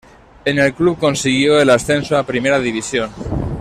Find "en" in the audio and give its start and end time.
0.45-0.57